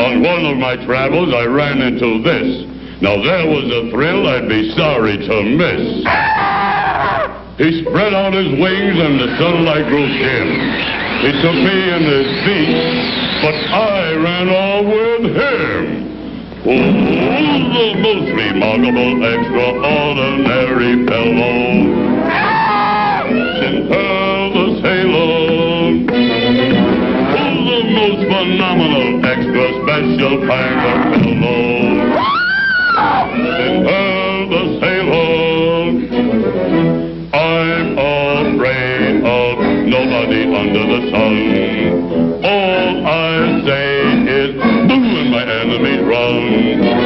On 0.00 0.22
one 0.22 0.44
of 0.46 0.56
my 0.56 0.76
travels, 0.84 1.34
I 1.34 1.44
ran 1.44 1.80
into 1.82 2.22
this. 2.22 2.66
Now, 3.02 3.20
there 3.22 3.46
was 3.46 3.64
a 3.66 3.90
thrill 3.90 4.26
I'd 4.28 4.48
be 4.48 4.70
sorry 4.76 5.18
to 5.18 5.42
miss. 5.42 6.06
He 7.58 7.82
spread 7.82 8.14
out 8.14 8.32
his 8.32 8.48
wings 8.58 8.96
and 8.98 9.20
the 9.20 9.36
sunlight 9.38 9.86
grew 9.88 10.06
dim. 10.06 10.48
He 11.20 11.32
took 11.42 11.54
me 11.54 11.76
in 11.92 12.02
his 12.02 12.28
feet, 12.46 12.72
but 13.42 13.54
I 13.74 14.14
ran 14.16 14.48
all 14.48 14.84
with 14.86 15.34
him. 15.34 16.02
Who's 16.64 17.68
the 17.74 17.94
most 18.00 18.30
remarkable, 18.32 19.22
extraordinary 19.26 21.06
fellow? 21.06 21.62
Sinbad 23.60 24.21
phenomenal, 28.42 29.24
extra 29.24 29.66
special 29.78 30.34
of 30.34 30.46
fellow? 30.46 31.62
Sinbad 33.56 34.48
the 34.52 34.62
sailor. 34.80 35.86
I'm 37.32 37.88
afraid 37.98 39.16
of 39.38 39.54
nobody 39.94 40.42
under 40.60 40.84
the 40.92 41.00
sun. 41.12 41.36
All 42.42 43.06
I 43.06 43.62
say 43.66 43.90
is, 44.40 44.52
boo, 44.88 45.30
my 45.30 45.42
enemies 45.60 46.02
run. 46.10 47.02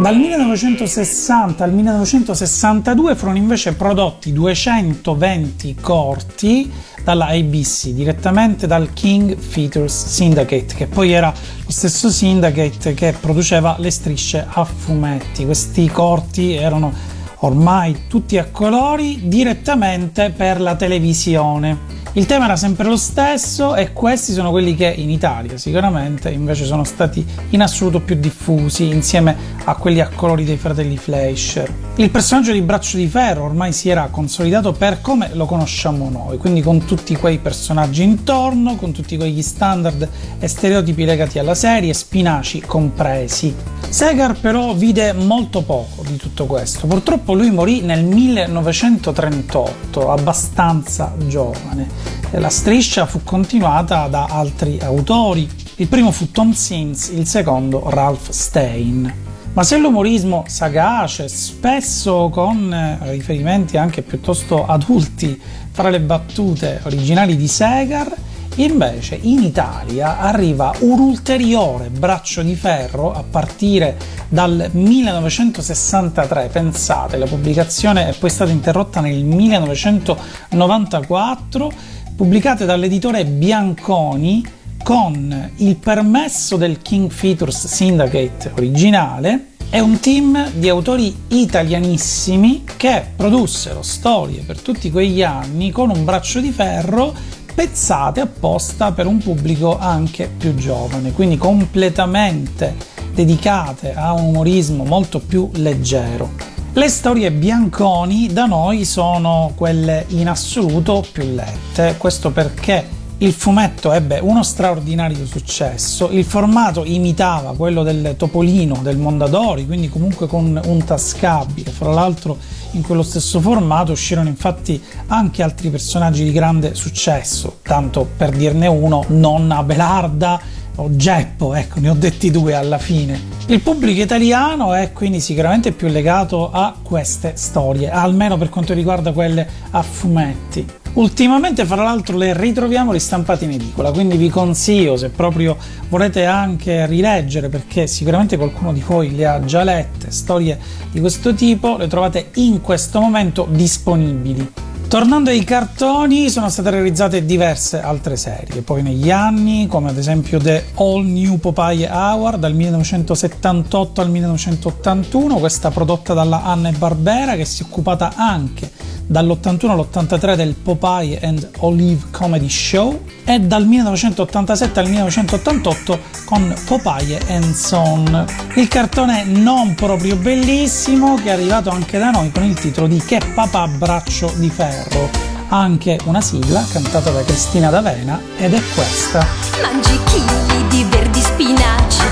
Dal 0.00 0.16
1960 0.16 1.62
al 1.62 1.72
1962 1.72 3.14
furono 3.14 3.36
invece 3.36 3.74
prodotti 3.74 4.32
220 4.32 5.74
corti 5.80 6.72
dalla 7.10 7.26
ABC, 7.26 7.88
direttamente 7.88 8.68
dal 8.68 8.92
King 8.92 9.36
Features 9.36 10.06
Syndicate, 10.06 10.74
che 10.76 10.86
poi 10.86 11.10
era 11.10 11.34
lo 11.64 11.70
stesso 11.72 12.08
syndicate 12.08 12.94
che 12.94 13.16
produceva 13.18 13.74
le 13.80 13.90
strisce 13.90 14.46
a 14.48 14.64
fumetti. 14.64 15.44
Questi 15.44 15.88
corti 15.88 16.54
erano 16.54 16.92
ormai 17.40 18.06
tutti 18.08 18.38
a 18.38 18.48
colori 18.50 19.28
direttamente 19.28 20.30
per 20.30 20.60
la 20.60 20.74
televisione. 20.76 21.98
Il 22.14 22.26
tema 22.26 22.46
era 22.46 22.56
sempre 22.56 22.88
lo 22.88 22.96
stesso 22.96 23.76
e 23.76 23.92
questi 23.92 24.32
sono 24.32 24.50
quelli 24.50 24.74
che 24.74 24.92
in 24.96 25.10
Italia 25.10 25.56
sicuramente 25.56 26.28
invece 26.28 26.64
sono 26.64 26.82
stati 26.82 27.24
in 27.50 27.62
assoluto 27.62 28.00
più 28.00 28.16
diffusi 28.16 28.88
insieme 28.88 29.36
a 29.62 29.76
quelli 29.76 30.00
a 30.00 30.08
colori 30.12 30.42
dei 30.42 30.56
fratelli 30.56 30.96
Fleischer. 30.96 31.72
Il 31.96 32.10
personaggio 32.10 32.50
di 32.50 32.62
Braccio 32.62 32.96
di 32.96 33.06
Ferro 33.06 33.44
ormai 33.44 33.72
si 33.72 33.90
era 33.90 34.08
consolidato 34.10 34.72
per 34.72 35.00
come 35.00 35.30
lo 35.34 35.46
conosciamo 35.46 36.10
noi, 36.10 36.36
quindi 36.36 36.62
con 36.62 36.84
tutti 36.84 37.14
quei 37.14 37.38
personaggi 37.38 38.02
intorno, 38.02 38.74
con 38.74 38.90
tutti 38.90 39.16
quegli 39.16 39.42
standard 39.42 40.08
e 40.40 40.48
stereotipi 40.48 41.04
legati 41.04 41.38
alla 41.38 41.54
serie, 41.54 41.94
spinaci 41.94 42.60
compresi. 42.62 43.54
Segar 43.88 44.38
però 44.40 44.72
vide 44.74 45.12
molto 45.12 45.62
poco 45.62 46.02
di 46.06 46.16
tutto 46.16 46.46
questo, 46.46 46.88
purtroppo 46.88 47.29
lui 47.34 47.50
morì 47.50 47.80
nel 47.80 48.04
1938, 48.04 50.10
abbastanza 50.10 51.14
giovane. 51.26 51.88
La 52.32 52.48
striscia 52.48 53.06
fu 53.06 53.22
continuata 53.24 54.06
da 54.08 54.26
altri 54.26 54.78
autori, 54.80 55.48
il 55.76 55.88
primo 55.88 56.10
fu 56.10 56.30
Tom 56.30 56.52
Sims, 56.52 57.08
il 57.08 57.26
secondo 57.26 57.88
Ralph 57.90 58.30
Stein. 58.30 59.12
Ma 59.52 59.64
se 59.64 59.78
l'umorismo 59.78 60.44
sagace, 60.46 61.28
spesso 61.28 62.28
con 62.30 62.72
eh, 62.72 62.98
riferimenti 63.10 63.76
anche 63.76 64.02
piuttosto 64.02 64.64
adulti 64.64 65.40
fra 65.72 65.88
le 65.88 66.00
battute 66.00 66.80
originali 66.84 67.36
di 67.36 67.48
Segar, 67.48 68.14
invece 68.64 69.18
in 69.20 69.42
Italia 69.42 70.18
arriva 70.18 70.72
un 70.80 70.98
ulteriore 70.98 71.88
braccio 71.88 72.42
di 72.42 72.54
ferro 72.54 73.10
a 73.12 73.22
partire 73.22 73.96
dal 74.28 74.68
1963. 74.72 76.50
Pensate, 76.52 77.16
la 77.16 77.26
pubblicazione 77.26 78.08
è 78.08 78.14
poi 78.18 78.30
stata 78.30 78.50
interrotta 78.50 79.00
nel 79.00 79.24
1994, 79.24 81.72
pubblicate 82.16 82.64
dall'editore 82.64 83.24
Bianconi 83.24 84.44
con 84.82 85.52
il 85.56 85.76
permesso 85.76 86.56
del 86.56 86.82
King 86.82 87.08
Features 87.10 87.66
Syndicate 87.66 88.50
originale 88.56 89.50
è 89.70 89.78
un 89.78 90.00
team 90.00 90.50
di 90.50 90.68
autori 90.68 91.14
italianissimi 91.28 92.64
che 92.76 93.06
produssero 93.14 93.82
storie 93.82 94.42
per 94.42 94.60
tutti 94.60 94.90
quegli 94.90 95.22
anni 95.22 95.70
con 95.70 95.90
un 95.90 96.04
braccio 96.04 96.40
di 96.40 96.50
ferro 96.50 97.14
pezzate 97.60 98.20
apposta 98.20 98.92
per 98.92 99.04
un 99.04 99.18
pubblico 99.18 99.78
anche 99.78 100.30
più 100.34 100.54
giovane, 100.54 101.12
quindi 101.12 101.36
completamente 101.36 102.74
dedicate 103.12 103.92
a 103.92 104.14
un 104.14 104.28
umorismo 104.28 104.84
molto 104.84 105.18
più 105.18 105.50
leggero. 105.56 106.30
Le 106.72 106.88
storie 106.88 107.30
Bianconi 107.30 108.32
da 108.32 108.46
noi 108.46 108.86
sono 108.86 109.52
quelle 109.54 110.06
in 110.08 110.30
assoluto 110.30 111.04
più 111.12 111.34
lette, 111.34 111.96
questo 111.98 112.30
perché 112.30 112.82
il 113.18 113.32
fumetto 113.34 113.92
ebbe 113.92 114.18
uno 114.20 114.42
straordinario 114.42 115.26
successo, 115.26 116.08
il 116.10 116.24
formato 116.24 116.86
imitava 116.86 117.54
quello 117.54 117.82
del 117.82 118.14
Topolino 118.16 118.78
del 118.82 118.96
Mondadori, 118.96 119.66
quindi 119.66 119.90
comunque 119.90 120.26
con 120.26 120.58
un 120.64 120.84
tascabile. 120.84 121.70
Fra 121.70 121.92
l'altro 121.92 122.38
in 122.72 122.82
quello 122.82 123.02
stesso 123.02 123.40
formato 123.40 123.92
uscirono 123.92 124.28
infatti 124.28 124.80
anche 125.08 125.42
altri 125.42 125.70
personaggi 125.70 126.24
di 126.24 126.32
grande 126.32 126.74
successo, 126.74 127.58
tanto 127.62 128.08
per 128.16 128.30
dirne 128.30 128.66
uno, 128.66 129.04
nonna 129.08 129.62
Belarda 129.62 130.40
o 130.76 130.88
Geppo, 130.96 131.54
ecco, 131.54 131.80
ne 131.80 131.90
ho 131.90 131.94
detti 131.94 132.30
due 132.30 132.54
alla 132.54 132.78
fine. 132.78 133.20
Il 133.46 133.60
pubblico 133.60 134.00
italiano 134.00 134.72
è 134.72 134.92
quindi 134.92 135.20
sicuramente 135.20 135.72
più 135.72 135.88
legato 135.88 136.50
a 136.50 136.74
queste 136.82 137.32
storie, 137.36 137.90
almeno 137.90 138.38
per 138.38 138.48
quanto 138.48 138.72
riguarda 138.72 139.12
quelle 139.12 139.46
a 139.70 139.82
fumetti. 139.82 140.79
Ultimamente, 140.92 141.64
fra 141.64 141.84
l'altro, 141.84 142.16
le 142.16 142.36
ritroviamo 142.36 142.90
ristampate 142.90 143.44
in 143.44 143.52
edicola, 143.52 143.92
quindi 143.92 144.16
vi 144.16 144.28
consiglio, 144.28 144.96
se 144.96 145.10
proprio 145.10 145.56
volete 145.88 146.24
anche 146.24 146.84
rileggere, 146.86 147.48
perché 147.48 147.86
sicuramente 147.86 148.36
qualcuno 148.36 148.72
di 148.72 148.82
voi 148.84 149.14
le 149.14 149.24
ha 149.24 149.44
già 149.44 149.62
lette, 149.62 150.10
storie 150.10 150.58
di 150.90 150.98
questo 150.98 151.32
tipo, 151.32 151.76
le 151.76 151.86
trovate 151.86 152.30
in 152.34 152.60
questo 152.60 153.00
momento 153.00 153.46
disponibili. 153.48 154.52
Tornando 154.88 155.30
ai 155.30 155.44
cartoni, 155.44 156.28
sono 156.28 156.48
state 156.48 156.70
realizzate 156.70 157.24
diverse 157.24 157.80
altre 157.80 158.16
serie, 158.16 158.62
poi 158.62 158.82
negli 158.82 159.12
anni, 159.12 159.68
come 159.68 159.90
ad 159.90 159.96
esempio 159.96 160.40
The 160.40 160.70
All 160.74 161.04
New 161.04 161.36
Popeye 161.36 161.88
Hour 161.88 162.36
dal 162.36 162.52
1978 162.52 164.00
al 164.00 164.10
1981, 164.10 165.36
questa 165.36 165.70
prodotta 165.70 166.12
dalla 166.14 166.42
Anne 166.42 166.72
Barbera 166.72 167.36
che 167.36 167.44
si 167.44 167.62
è 167.62 167.66
occupata 167.66 168.14
anche 168.16 168.79
dall'81 169.10 169.70
all'83 169.70 170.36
del 170.36 170.54
Popeye 170.54 171.18
and 171.20 171.50
Olive 171.58 172.06
Comedy 172.12 172.48
Show 172.48 173.02
e 173.24 173.40
dal 173.40 173.66
1987 173.66 174.78
al 174.78 174.88
1988 174.88 175.98
con 176.24 176.54
Popeye 176.64 177.18
and 177.28 177.52
Son. 177.52 178.24
Il 178.54 178.68
cartone 178.68 179.24
non 179.24 179.74
proprio 179.74 180.14
bellissimo 180.14 181.16
che 181.16 181.30
è 181.30 181.32
arrivato 181.32 181.70
anche 181.70 181.98
da 181.98 182.10
noi 182.10 182.30
con 182.30 182.44
il 182.44 182.54
titolo 182.54 182.86
di 182.86 182.98
Che 182.98 183.20
papà 183.34 183.66
braccio 183.66 184.32
di 184.36 184.48
ferro. 184.48 185.10
Anche 185.48 185.98
una 186.04 186.20
sigla 186.20 186.64
cantata 186.70 187.10
da 187.10 187.24
Cristina 187.24 187.68
D'Avena 187.68 188.20
ed 188.36 188.54
è 188.54 188.62
questa. 188.74 189.26
Mangi 189.60 189.98
chili 190.04 190.68
di 190.68 190.84
verdi 190.88 191.20
spinaci 191.20 192.02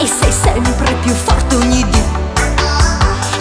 e 0.00 0.06
sei 0.06 0.32
sempre 0.32 0.94
più 1.00 1.14
forte 1.14 1.54
ogni 1.54 1.82
dì. 1.82 2.02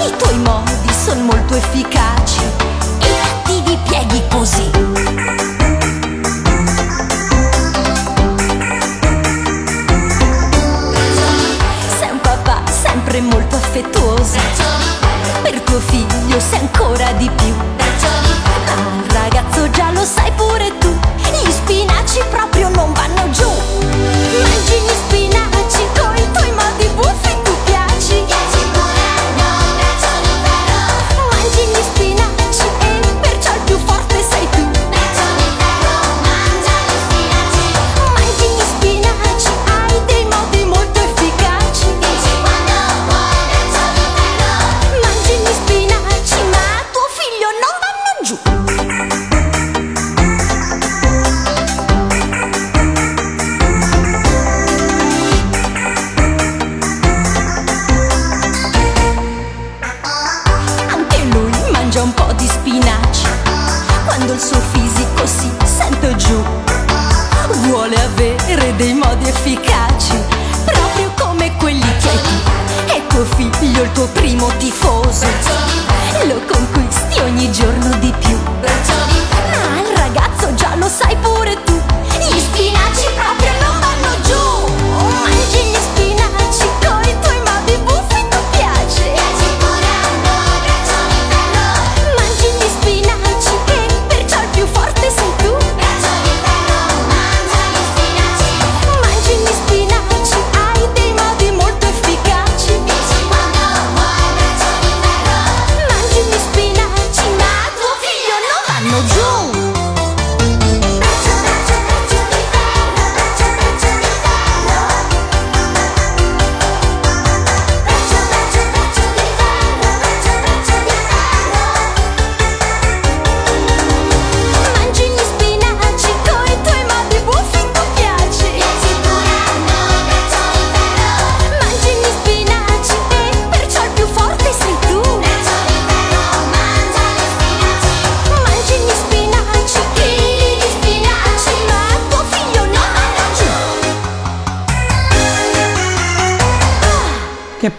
I 0.06 0.14
tuoi 0.18 0.38
modi 0.38 0.73
sono 1.04 1.24
molto 1.24 1.56
efficaci 1.56 2.40
e 3.00 3.08
cattivi 3.22 3.78
pieghi 3.84 4.24
così. 4.30 4.72
Sei 12.00 12.10
un 12.10 12.22
papà 12.22 12.62
sempre 12.72 13.20
molto 13.20 13.58
affettuoso. 13.58 14.38
Per 15.42 15.60
tuo 15.60 15.80
figlio 15.80 16.40
sei 16.40 16.60
ancora 16.60 17.12
di 17.12 17.30
più. 17.36 18.13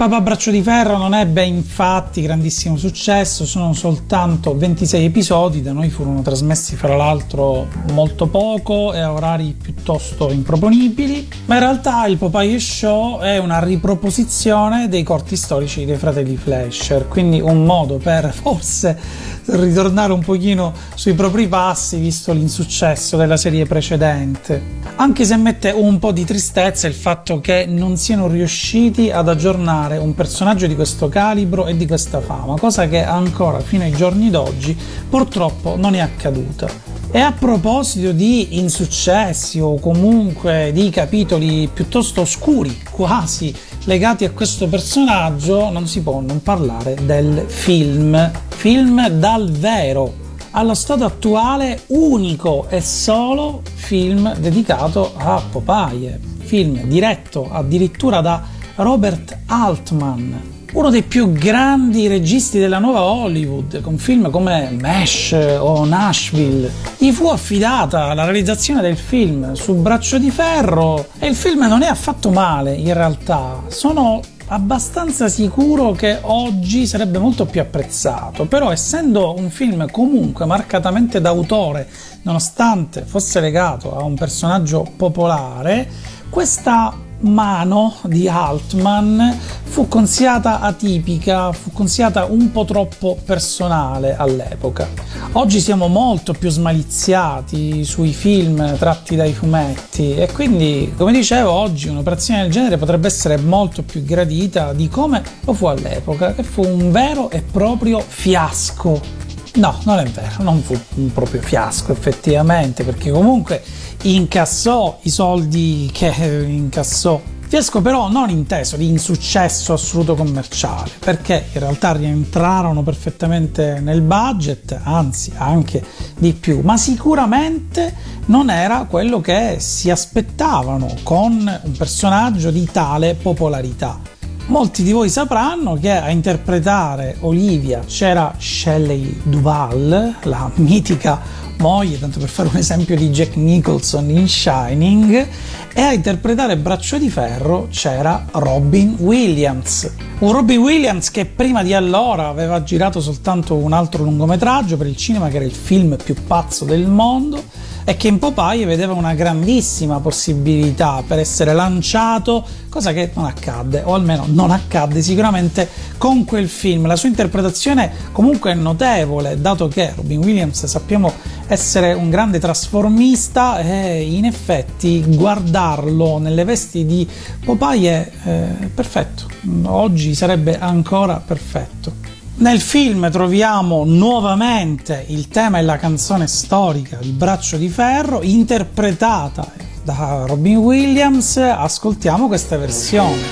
Papà 0.05 0.21
Braccio 0.21 0.51
di 0.51 0.61
Ferro 0.61 0.99
non 0.99 1.15
ebbe 1.15 1.45
infatti 1.45 2.21
grandissimo 2.21 2.77
successo, 2.77 3.47
sono 3.47 3.73
soltanto 3.73 4.55
26 4.55 5.03
episodi, 5.03 5.63
da 5.63 5.73
noi 5.73 5.89
furono 5.89 6.21
trasmessi 6.21 6.77
fra 6.77 6.95
l'altro 6.95 7.69
molto 7.93 8.27
poco 8.27 8.93
e 8.93 9.01
a 9.01 9.11
orari 9.11 9.57
piuttosto 9.59 10.31
improponibili, 10.31 11.27
ma 11.47 11.55
in 11.55 11.61
realtà 11.61 12.05
il 12.05 12.19
Popeye 12.19 12.61
Show 12.61 13.21
è 13.21 13.39
una 13.39 13.65
riproposizione 13.65 14.91
dei 14.91 15.03
corti 15.03 15.37
storici 15.37 15.87
dei 15.87 15.97
fratelli 15.97 16.37
Flasher, 16.37 17.09
quindi 17.09 17.41
un 17.41 17.65
modo 17.65 17.97
per 17.97 18.31
forse 18.31 19.01
ritornare 19.47 20.13
un 20.13 20.21
pochino 20.21 20.73
sui 20.95 21.15
propri 21.15 21.49
passi 21.49 21.99
visto 21.99 22.33
l'insuccesso 22.33 23.17
della 23.17 23.37
serie 23.37 23.67
precedente. 23.67 24.83
Anche 24.97 25.25
se 25.25 25.37
mette 25.37 25.71
un 25.71 25.99
po' 25.99 26.13
di 26.13 26.25
tristezza 26.25 26.87
il 26.87 26.95
fatto 26.95 27.41
che 27.41 27.67
non 27.67 27.97
siano 27.97 28.27
riusciti 28.29 29.11
ad 29.11 29.29
aggiornare 29.29 29.97
un 29.99 30.15
personaggio 30.15 30.67
di 30.67 30.75
questo 30.75 31.09
calibro 31.09 31.67
e 31.67 31.77
di 31.77 31.87
questa 31.87 32.21
fama, 32.21 32.57
cosa 32.59 32.89
che 32.89 33.03
ancora 33.03 33.61
fino 33.61 33.85
ai 33.85 33.93
giorni 33.93 34.31
d'oggi 34.31 34.77
purtroppo 35.09 35.77
non 35.77 35.95
è 35.95 36.01
accaduta. 36.01 37.03
E 37.17 37.21
a 37.21 37.31
proposito 37.31 38.11
di 38.11 38.59
insuccessi 38.59 39.61
o 39.61 39.79
comunque 39.79 40.73
di 40.75 40.91
capitoli 40.91 41.71
piuttosto 41.73 42.23
oscuri, 42.23 42.83
quasi 42.91 43.55
legati 43.85 44.25
a 44.25 44.33
questo 44.33 44.67
personaggio, 44.67 45.71
non 45.71 45.87
si 45.87 46.03
può 46.03 46.19
non 46.19 46.43
parlare 46.43 46.97
del 47.07 47.45
film. 47.47 48.33
Film 48.49 49.07
dal 49.11 49.49
vero, 49.49 50.13
allo 50.51 50.75
stato 50.75 51.05
attuale 51.05 51.83
unico 51.87 52.67
e 52.69 52.81
solo 52.81 53.63
film 53.75 54.35
dedicato 54.35 55.13
a 55.17 55.41
Popeye. 55.49 56.19
Film 56.39 56.83
diretto 56.83 57.49
addirittura 57.49 58.23
da 58.23 58.43
Robert 58.75 59.39
Altman, 59.47 60.54
uno 60.75 60.91
dei 60.91 61.03
più 61.03 61.31
grandi 61.31 62.09
registi 62.09 62.59
della 62.59 62.81
nuova 62.81 63.03
Hollywood, 63.03 63.81
con 63.81 63.97
film 63.97 64.29
come 64.29 64.71
Mesh 64.71 65.33
o 65.59 65.85
Nashville. 65.85 66.69
Gli 66.99 67.13
fu 67.13 67.29
affidata 67.29 68.13
la 68.13 68.25
realizzazione 68.25 68.81
del 68.81 68.97
film 68.97 69.53
su 69.53 69.75
Braccio 69.77 70.19
di 70.19 70.31
Ferro 70.31 71.07
e 71.21 71.29
il 71.29 71.37
film 71.37 71.69
non 71.69 71.83
è 71.83 71.87
affatto 71.87 72.31
male 72.31 72.75
in 72.75 72.93
realtà. 72.93 73.63
Sono 73.69 74.21
abbastanza 74.49 75.29
sicuro 75.29 75.93
che 75.93 76.19
oggi 76.23 76.89
sarebbe 76.89 77.19
molto 77.19 77.47
più 77.47 77.61
apprezzato, 77.61 78.47
però 78.47 78.73
essendo 78.73 79.33
un 79.39 79.51
film 79.51 79.89
comunque 79.93 80.45
marcatamente 80.45 81.21
d'autore, 81.21 81.89
nonostante 82.23 83.05
fosse 83.07 83.39
legato 83.39 83.97
a 83.97 84.03
un 84.03 84.17
personaggio 84.17 84.85
popolare, 84.97 85.89
questa 86.29 87.04
mano 87.25 87.97
di 88.05 88.29
Altman 88.29 89.39
fu 89.65 89.89
considerata 89.89 90.61
atipica, 90.61 91.51
fu 91.53 91.73
considerata 91.73 92.27
un 92.27 92.53
po' 92.53 92.65
troppo 92.65 93.19
personale 93.25 94.17
all'epoca. 94.17 94.89
Oggi 95.33 95.59
siamo 95.59 95.89
molto 95.89 96.33
più 96.33 96.49
smaliziati 96.49 97.85
sui 97.85 98.13
film 98.13 98.77
tratti 98.79 99.17
dai 99.17 99.33
fumetti 99.33 100.15
e 100.15 100.31
quindi, 100.33 100.95
come 100.97 101.11
dicevo, 101.13 101.51
oggi 101.51 101.89
un'operazione 101.89 102.43
del 102.43 102.53
genere 102.53 102.77
potrebbe 102.77 103.09
essere 103.09 103.37
molto 103.37 103.83
più 103.83 104.05
gradita 104.05 104.73
di 104.73 104.89
come 104.89 105.23
lo 105.45 105.53
fu 105.55 105.67
all'epoca, 105.67 106.35
che 106.35 106.45
fu 106.45 106.63
un 106.63 106.93
vero 106.93 107.31
e 107.31 107.43
proprio 107.43 108.01
fiasco 108.01 109.24
No, 109.57 109.79
non 109.85 110.01
è 110.01 110.05
vero, 110.05 110.43
non 110.43 110.61
fu 110.63 110.77
un 110.97 111.13
proprio 111.13 111.41
fiasco 111.41 111.93
effettivamente, 111.93 112.83
perché 112.83 113.13
comunque 113.13 113.63
incassò 114.03 114.99
i 115.03 115.11
soldi 115.11 115.89
che 115.93 116.13
incassò. 116.47 117.21
Fiasco 117.47 117.81
però 117.81 118.11
non 118.11 118.31
inteso 118.31 118.77
di 118.77 118.89
insuccesso 118.89 119.75
assoluto 119.75 120.17
commerciale, 120.17 120.91
perché 120.99 121.47
in 121.53 121.61
realtà 121.61 121.93
rientrarono 121.93 122.83
perfettamente 122.83 123.79
nel 123.79 124.01
budget, 124.01 124.77
anzi 124.83 125.33
anche 125.37 125.85
di 126.19 126.33
più, 126.33 126.61
ma 126.65 126.77
sicuramente 126.77 127.95
non 128.27 128.51
era 128.51 128.87
quello 128.91 129.21
che 129.21 129.59
si 129.61 129.89
aspettavano 129.89 130.97
con 131.05 131.61
un 131.63 131.73
personaggio 131.77 132.51
di 132.51 132.69
tale 132.73 133.15
popolarità. 133.15 134.01
Molti 134.47 134.83
di 134.83 134.93
voi 134.93 135.09
sapranno 135.09 135.79
che 135.81 135.91
a 135.91 136.11
interpretare 136.11 137.17
Olivia 137.21 137.81
c'era 137.87 138.35
Shelley 138.39 139.21
Duval, 139.23 140.17
la 140.23 140.51
mitica 140.57 141.19
moglie, 141.59 141.99
tanto 141.99 142.19
per 142.19 142.29
fare 142.29 142.51
un 142.51 142.57
esempio 142.59 142.95
di 142.95 143.09
Jack 143.09 143.37
Nicholson 143.37 144.11
in 144.11 144.29
Shining, 144.29 145.29
e 145.73 145.81
a 145.81 145.95
interpretare 145.95 146.59
Braccio 146.59 146.99
di 146.99 147.09
Ferro 147.09 147.69
c'era 147.71 148.27
Robin 148.33 148.97
Williams. 148.99 149.91
Un 150.19 150.33
Robin 150.33 150.59
Williams 150.59 151.11
che 151.11 151.25
prima 151.25 151.63
di 151.63 151.73
allora 151.73 152.29
aveva 152.29 152.63
girato 152.63 153.01
soltanto 153.01 153.55
un 153.55 153.73
altro 153.73 154.05
lungometraggio 154.05 154.77
per 154.77 154.87
il 154.87 154.97
cinema 154.97 155.29
che 155.29 155.37
era 155.37 155.45
il 155.47 155.55
film 155.55 155.97
più 155.97 156.15
pazzo 156.27 156.67
del 156.67 156.87
mondo 156.87 157.43
e 157.85 157.97
che 157.97 158.09
in 158.09 158.19
Popeye 158.19 158.65
vedeva 158.65 158.95
una 158.95 159.15
grandissima 159.15 160.01
possibilità 160.01 161.03
per 161.07 161.19
essere 161.19 161.53
lanciato, 161.53 162.45
cosa 162.69 162.93
che 162.93 163.11
non 163.15 163.27
accadde, 163.27 163.83
o 163.85 163.95
almeno 163.95 164.25
non 164.27 164.51
accadde 164.51 165.03
sicuramente 165.03 165.69
con 165.99 166.25
quel 166.25 166.49
film. 166.49 166.87
La 166.87 166.97
sua 166.97 167.09
interpretazione 167.09 167.93
comunque 168.13 168.53
è 168.53 168.55
notevole, 168.55 169.41
dato 169.41 169.69
che 169.69 169.93
Robin 169.95 170.19
Williams 170.19 170.65
sappiamo 170.65 171.13
essere 171.47 171.93
un 171.93 172.09
grande 172.09 172.39
trasformista 172.39 173.61
e 173.61 174.03
in 174.03 174.25
effetti 174.25 175.05
guardarlo 175.07 176.19
nelle 176.19 176.45
vesti 176.45 176.87
di 176.87 177.07
Popeye 177.45 178.11
è 178.23 178.29
eh, 178.63 178.67
perfetto. 178.69 179.29
Oggi 179.65 180.15
sarebbe 180.15 180.59
ancora 180.59 181.23
perfetto. 181.25 182.14
Nel 182.37 182.61
film 182.61 183.09
troviamo 183.13 183.85
nuovamente 183.85 185.05
il 185.09 185.29
tema 185.29 185.59
e 185.59 185.63
la 185.63 185.77
canzone 185.77 186.27
storica 186.27 186.99
Il 187.01 187.13
braccio 187.13 187.57
di 187.57 187.69
ferro, 187.69 188.23
interpretata 188.23 189.47
da 189.85 190.25
Robin 190.27 190.57
Williams. 190.57 191.37
Ascoltiamo 191.37 192.27
questa 192.27 192.57
versione. 192.57 193.23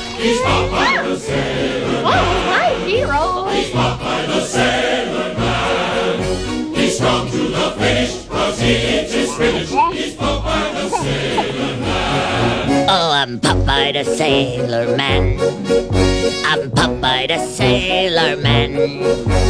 Oh, 12.88 13.12
I'm 13.12 13.40
Popeye 13.40 13.92
the 13.92 14.04
Sailor 14.04 14.94
Man. 14.96 16.11
I'm 16.52 16.70
Popeye 16.70 17.28
the 17.28 17.38
Sailor 17.38 18.36
Man. 18.36 18.76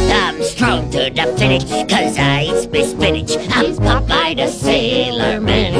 I'm 0.09 0.41
strong 0.41 0.89
to 0.91 1.09
the 1.09 1.35
finish, 1.37 1.63
cause 1.91 2.17
I 2.17 2.43
eat 2.43 2.71
my 2.71 2.81
spinach. 2.83 3.35
I'm 3.51 3.75
Popeye 3.75 4.37
the 4.37 4.47
Sailor 4.47 5.41
Man. 5.41 5.73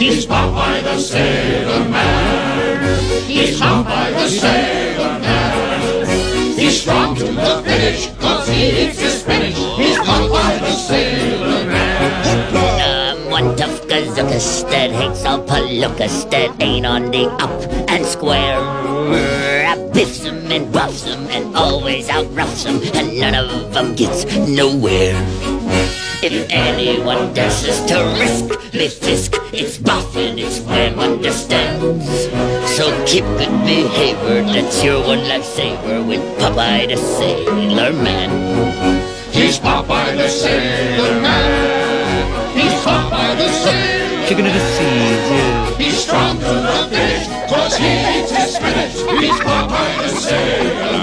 He's 0.00 0.24
Popeye 0.24 0.82
the 0.82 0.98
Sailor 0.98 1.84
Man. 1.90 3.26
He's 3.26 3.60
Popeye 3.60 4.12
the 4.14 4.28
Sailor 4.30 5.18
Man. 5.18 6.58
He's 6.58 6.80
strong 6.80 7.14
to 7.16 7.24
the 7.24 7.62
finish, 7.62 8.08
cause 8.16 8.48
he 8.48 8.86
eats 8.86 9.00
his 9.00 9.20
spinach. 9.20 9.58
He's 9.76 9.98
Popeye 9.98 10.58
the 10.60 10.72
Sailor 10.72 11.66
Man. 11.66 13.30
One 13.30 13.54
tough 13.56 13.82
gazookas 13.88 14.70
that 14.70 14.90
hates 14.90 15.22
all 15.26 15.44
palookas 15.44 16.30
that 16.30 16.62
ain't 16.62 16.86
on 16.86 17.10
the 17.10 17.26
up 17.44 17.50
and 17.90 18.06
square. 18.06 19.53
I 19.74 19.76
biffs 19.92 20.20
them 20.20 20.52
and 20.52 20.70
buffs 20.70 21.04
'em 21.04 21.26
and 21.34 21.56
always 21.56 22.08
outroughs 22.08 22.64
'em, 22.64 22.80
and 22.94 23.18
none 23.18 23.34
of 23.34 23.76
'em 23.76 23.96
gets 23.96 24.22
nowhere. 24.46 25.18
If 26.22 26.46
anyone 26.48 27.34
dares 27.34 27.80
to 27.90 27.98
risk 28.22 28.54
me 28.72 28.86
fisk, 28.86 29.34
it's 29.52 29.76
Buffin, 29.78 30.38
it's 30.38 30.60
Wham 30.60 31.00
understands. 31.00 32.06
So 32.76 32.84
keep 33.04 33.26
good 33.36 33.54
behavior, 33.66 34.44
that's 34.46 34.78
your 34.84 35.00
one 35.02 35.24
lifesaver 35.26 36.06
with 36.06 36.22
Popeye 36.38 36.86
the 36.86 36.98
Sailor 37.18 37.92
Man. 38.06 38.30
He's 39.32 39.58
Popeye 39.58 40.14
the 40.16 40.28
Sailor 40.28 41.20
Man. 41.20 41.50
He's 42.54 42.74
Popeye 42.86 43.34
the 43.42 43.50
Sailor 43.50 43.90
Man. 43.90 44.44
of 44.46 44.54
the 44.54 44.60
seas, 44.60 44.73
yeah. 44.73 44.73
He's 45.84 45.98
strong 45.98 46.38
to 46.38 46.44
the 46.44 46.88
finish, 46.88 47.26
cause 47.46 47.76
he 47.76 47.84
eats 47.84 48.30
his 48.30 48.54
spinach. 48.54 48.94
He's 49.20 49.38
Popeye 49.40 49.98
the 50.00 50.08
Sailor 50.16 50.94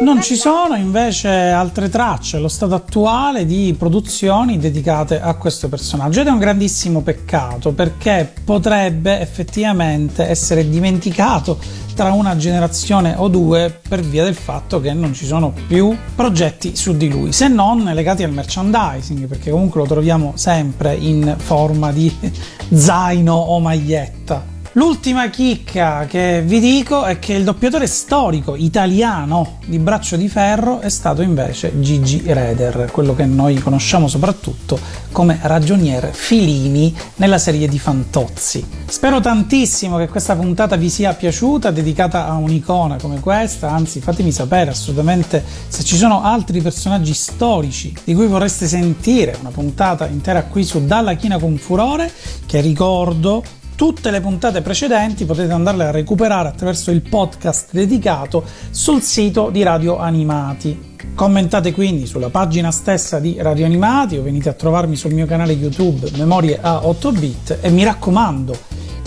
Non 0.00 0.22
ci 0.22 0.34
sono 0.34 0.74
invece 0.74 1.28
altre 1.28 1.88
tracce 1.88 2.38
allo 2.38 2.48
stato 2.48 2.74
attuale 2.74 3.44
di 3.44 3.74
produzioni 3.78 4.58
dedicate 4.58 5.20
a 5.20 5.34
questo 5.34 5.68
personaggio 5.68 6.22
ed 6.22 6.26
è 6.26 6.30
un 6.30 6.38
grandissimo 6.38 7.02
peccato 7.02 7.72
perché 7.72 8.32
potrebbe 8.44 9.20
effettivamente 9.20 10.24
essere 10.24 10.68
dimenticato 10.68 11.58
tra 11.98 12.12
una 12.12 12.36
generazione 12.36 13.16
o 13.16 13.26
due 13.26 13.76
per 13.88 14.02
via 14.02 14.22
del 14.22 14.36
fatto 14.36 14.78
che 14.78 14.92
non 14.92 15.14
ci 15.14 15.26
sono 15.26 15.52
più 15.66 15.96
progetti 16.14 16.76
su 16.76 16.96
di 16.96 17.08
lui, 17.08 17.32
se 17.32 17.48
non 17.48 17.82
legati 17.82 18.22
al 18.22 18.30
merchandising, 18.30 19.26
perché 19.26 19.50
comunque 19.50 19.80
lo 19.80 19.86
troviamo 19.88 20.34
sempre 20.36 20.94
in 20.94 21.34
forma 21.36 21.90
di 21.90 22.16
zaino 22.72 23.34
o 23.34 23.58
maglietta. 23.58 24.57
L'ultima 24.78 25.28
chicca 25.28 26.06
che 26.06 26.40
vi 26.40 26.60
dico 26.60 27.04
è 27.04 27.18
che 27.18 27.32
il 27.32 27.42
doppiatore 27.42 27.88
storico 27.88 28.54
italiano 28.54 29.58
di 29.66 29.80
Braccio 29.80 30.14
di 30.14 30.28
Ferro 30.28 30.78
è 30.78 30.88
stato 30.88 31.20
invece 31.20 31.80
Gigi 31.80 32.22
Reder, 32.24 32.88
quello 32.92 33.12
che 33.12 33.24
noi 33.24 33.58
conosciamo 33.58 34.06
soprattutto 34.06 34.78
come 35.10 35.40
ragioniere 35.42 36.12
Filini 36.12 36.94
nella 37.16 37.38
serie 37.38 37.66
di 37.66 37.76
Fantozzi. 37.76 38.64
Spero 38.86 39.18
tantissimo 39.18 39.96
che 39.96 40.06
questa 40.06 40.36
puntata 40.36 40.76
vi 40.76 40.90
sia 40.90 41.12
piaciuta, 41.12 41.72
dedicata 41.72 42.28
a 42.28 42.34
un'icona 42.34 42.98
come 43.00 43.18
questa, 43.18 43.70
anzi 43.70 44.00
fatemi 44.00 44.30
sapere 44.30 44.70
assolutamente 44.70 45.44
se 45.66 45.82
ci 45.82 45.96
sono 45.96 46.22
altri 46.22 46.62
personaggi 46.62 47.14
storici 47.14 47.92
di 48.04 48.14
cui 48.14 48.28
vorreste 48.28 48.68
sentire 48.68 49.36
una 49.40 49.50
puntata 49.50 50.06
intera 50.06 50.44
qui 50.44 50.62
su 50.62 50.86
Dalla 50.86 51.14
China 51.14 51.36
con 51.38 51.56
Furore, 51.56 52.12
che 52.46 52.60
ricordo 52.60 53.42
Tutte 53.78 54.10
le 54.10 54.20
puntate 54.20 54.60
precedenti 54.60 55.24
potete 55.24 55.52
andarle 55.52 55.84
a 55.84 55.92
recuperare 55.92 56.48
attraverso 56.48 56.90
il 56.90 57.00
podcast 57.00 57.68
dedicato 57.70 58.42
sul 58.70 59.02
sito 59.02 59.50
di 59.50 59.62
Radio 59.62 59.98
Animati. 59.98 60.96
Commentate 61.14 61.70
quindi 61.70 62.04
sulla 62.04 62.28
pagina 62.28 62.72
stessa 62.72 63.20
di 63.20 63.36
Radio 63.38 63.66
Animati 63.66 64.16
o 64.16 64.22
venite 64.22 64.48
a 64.48 64.54
trovarmi 64.54 64.96
sul 64.96 65.12
mio 65.12 65.26
canale 65.26 65.52
YouTube 65.52 66.10
Memorie 66.16 66.58
a 66.60 66.88
8 66.88 67.12
bit 67.12 67.58
e 67.60 67.70
mi 67.70 67.84
raccomando 67.84 68.58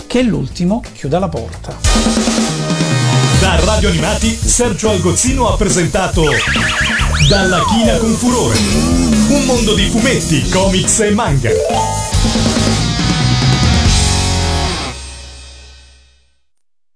che 0.06 0.22
l'ultimo 0.22 0.82
chiuda 0.94 1.18
la 1.18 1.28
porta. 1.28 1.76
Da 3.40 3.60
Radio 3.66 3.90
Animati 3.90 4.30
Sergio 4.30 4.88
Algozzino 4.88 5.52
ha 5.52 5.56
presentato 5.58 6.22
Dalla 7.28 7.62
China 7.66 7.98
con 7.98 8.12
Furore. 8.12 8.56
Un 9.28 9.44
mondo 9.44 9.74
di 9.74 9.84
fumetti, 9.90 10.48
comics 10.48 11.00
e 11.00 11.10
manga. 11.10 11.50